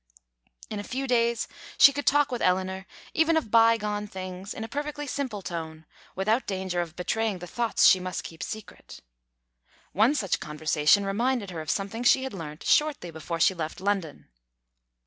In 0.71 0.79
a 0.79 0.83
few 0.83 1.05
days 1.05 1.47
she 1.77 1.93
could 1.93 2.07
talk 2.07 2.31
with 2.31 2.41
Eleanor 2.41 2.87
even 3.13 3.37
of 3.37 3.51
bygone 3.51 4.07
things 4.07 4.51
in 4.55 4.63
a 4.63 4.67
perfectly 4.67 5.05
simple 5.05 5.43
tone, 5.43 5.85
without 6.15 6.47
danger 6.47 6.81
of 6.81 6.95
betraying 6.95 7.37
the 7.37 7.45
thoughts 7.45 7.85
she 7.85 7.99
must 7.99 8.23
keep 8.23 8.41
secret. 8.41 9.01
One 9.91 10.15
such 10.15 10.39
conversation 10.39 11.05
reminded 11.05 11.51
her 11.51 11.61
of 11.61 11.69
something 11.69 12.01
she 12.01 12.23
had 12.23 12.33
learnt 12.33 12.63
shortly 12.63 13.11
before 13.11 13.39
she 13.39 13.53
left 13.53 13.79
London. 13.79 14.29